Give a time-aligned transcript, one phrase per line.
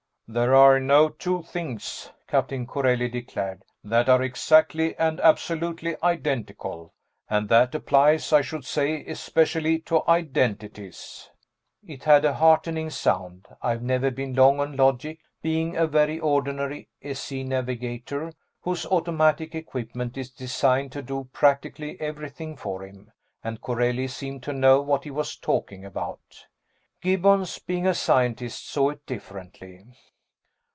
[0.33, 6.93] "There are no two things," Captain Corelli declared, "that are exactly and absolutely identical.
[7.29, 11.29] And that applies, I should say, especially to identities."
[11.85, 13.45] It had a heartening sound.
[13.61, 17.43] I've never been long on logic, being a very ordinary S.E.
[17.43, 18.31] navigator
[18.61, 23.11] whose automatic equipment is designed to do practically everything for him,
[23.43, 26.45] and Corelli seemed to know what he was talking about.
[27.01, 29.83] Gibbons, being a scientist, saw it differently.